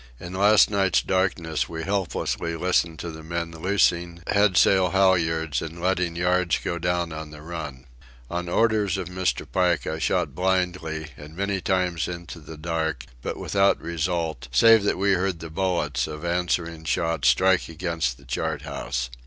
[0.19, 6.15] In last night's darkness we helplessly listened to the men loosing headsail halyards and letting
[6.15, 7.85] yards go down on the run.
[8.27, 9.45] Under orders of Mr.
[9.45, 14.97] Pike I shot blindly and many times into the dark, but without result, save that
[14.97, 19.11] we heard the bullets of answering shots strike against the chart house.